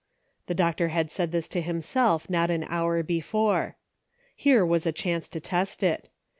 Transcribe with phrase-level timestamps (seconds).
[0.47, 3.75] The doctor had said this to himself not an hour before.
[4.35, 6.09] Here was a chance to test it.